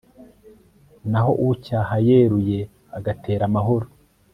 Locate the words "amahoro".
3.49-3.87